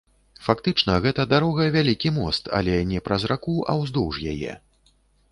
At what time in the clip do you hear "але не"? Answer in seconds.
2.59-2.99